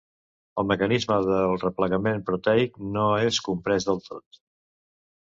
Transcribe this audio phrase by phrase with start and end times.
[0.59, 4.41] El mecanisme del replegament proteic no és comprès del tot.